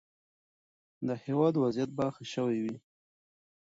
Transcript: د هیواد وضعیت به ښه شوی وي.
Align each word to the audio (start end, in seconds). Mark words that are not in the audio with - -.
د 1.07 1.09
هیواد 1.25 1.53
وضعیت 1.63 1.89
به 1.97 2.05
ښه 2.15 2.23
شوی 2.33 2.57
وي. 2.63 2.75